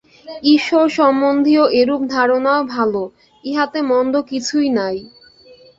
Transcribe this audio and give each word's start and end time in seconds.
ঈশ্বর-সম্বন্ধীয় 0.47 1.63
এরূপ 1.79 2.01
ধারণাও 2.09 2.61
ভাল, 2.67 2.93
ইহাতে 3.43 3.79
মন্দ 3.91 4.13
কিছুই 4.31 4.69
নাই। 4.77 4.97